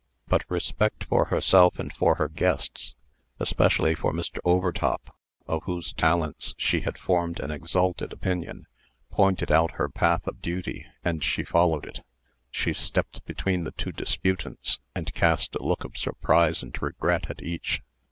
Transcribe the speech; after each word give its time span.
But 0.27 0.49
respect 0.49 1.03
for 1.03 1.25
herself 1.25 1.77
and 1.77 1.93
for 1.93 2.15
her 2.15 2.27
guests 2.27 2.95
especially 3.39 3.93
for 3.93 4.11
Mr. 4.11 4.39
Overtop, 4.43 5.15
of 5.45 5.61
whose 5.65 5.93
talents 5.93 6.55
she 6.57 6.81
had 6.81 6.97
formed 6.97 7.39
an 7.39 7.51
exalted 7.51 8.11
opinion 8.11 8.65
pointed 9.11 9.51
out 9.51 9.73
her 9.73 9.89
path 9.89 10.25
of 10.25 10.41
duty, 10.41 10.87
and 11.05 11.23
she 11.23 11.43
followed 11.43 11.85
it. 11.85 12.03
She 12.49 12.73
stepped 12.73 13.23
between 13.25 13.63
the 13.63 13.73
two 13.73 13.91
disputants, 13.91 14.79
and 14.95 15.13
cast 15.13 15.53
a 15.53 15.61
look 15.63 15.83
of 15.83 15.95
surprise 15.95 16.63
and 16.63 16.75
regret 16.81 17.29
at 17.29 17.43
each. 17.43 17.83